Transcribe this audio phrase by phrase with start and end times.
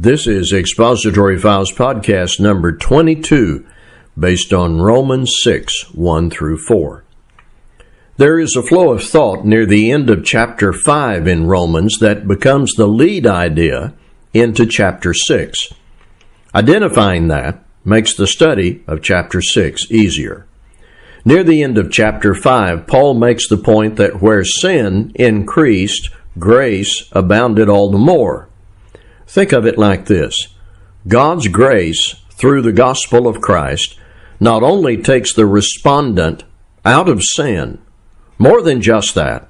[0.00, 3.66] This is Expository Files Podcast number 22,
[4.16, 7.02] based on Romans 6 1 through 4.
[8.16, 12.28] There is a flow of thought near the end of chapter 5 in Romans that
[12.28, 13.92] becomes the lead idea
[14.32, 15.58] into chapter 6.
[16.54, 20.46] Identifying that makes the study of chapter 6 easier.
[21.24, 27.08] Near the end of chapter 5, Paul makes the point that where sin increased, grace
[27.10, 28.48] abounded all the more.
[29.28, 30.34] Think of it like this
[31.06, 33.98] God's grace through the gospel of Christ
[34.40, 36.44] not only takes the respondent
[36.84, 37.78] out of sin,
[38.38, 39.48] more than just that,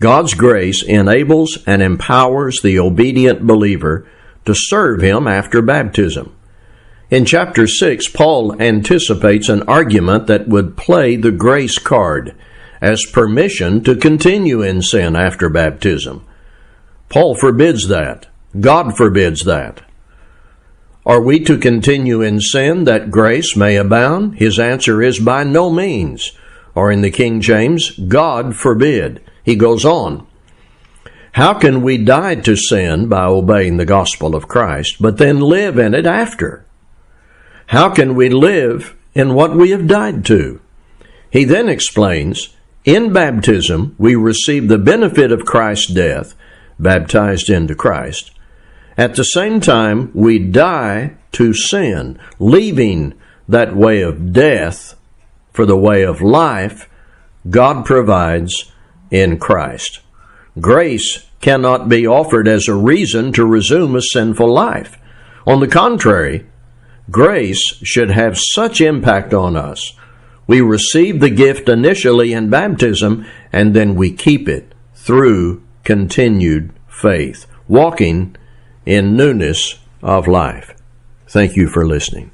[0.00, 4.08] God's grace enables and empowers the obedient believer
[4.46, 6.34] to serve Him after baptism.
[7.10, 12.34] In chapter 6, Paul anticipates an argument that would play the grace card
[12.80, 16.26] as permission to continue in sin after baptism.
[17.08, 18.26] Paul forbids that.
[18.58, 19.82] God forbids that.
[21.06, 24.38] Are we to continue in sin that grace may abound?
[24.38, 26.32] His answer is by no means.
[26.74, 29.20] Or in the King James, God forbid.
[29.44, 30.26] He goes on.
[31.32, 35.78] How can we die to sin by obeying the gospel of Christ, but then live
[35.78, 36.64] in it after?
[37.66, 40.60] How can we live in what we have died to?
[41.30, 46.34] He then explains in baptism, we receive the benefit of Christ's death,
[46.78, 48.30] baptized into Christ.
[48.96, 53.14] At the same time, we die to sin, leaving
[53.48, 54.94] that way of death
[55.52, 56.88] for the way of life
[57.48, 58.72] God provides
[59.10, 60.00] in Christ.
[60.60, 64.96] Grace cannot be offered as a reason to resume a sinful life.
[65.46, 66.46] On the contrary,
[67.10, 69.92] Grace should have such impact on us.
[70.46, 77.46] We receive the gift initially in baptism and then we keep it through continued faith,
[77.68, 78.36] walking
[78.86, 80.74] in newness of life.
[81.28, 82.30] Thank you for listening.